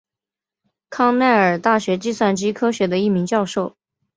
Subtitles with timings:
[0.89, 3.77] 康奈尔大学计算机科学的一名教授。